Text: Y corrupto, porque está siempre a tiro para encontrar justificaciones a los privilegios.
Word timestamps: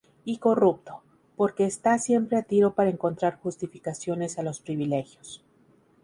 Y 0.25 0.39
corrupto, 0.39 1.03
porque 1.37 1.65
está 1.65 1.99
siempre 1.99 2.35
a 2.39 2.41
tiro 2.41 2.73
para 2.73 2.89
encontrar 2.89 3.37
justificaciones 3.37 4.39
a 4.39 4.41
los 4.41 4.59
privilegios. 4.59 5.43